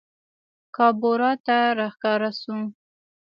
کابورا 0.75 1.31
ته 1.45 1.57
راښکاره 1.79 2.31
سوو 2.41 2.63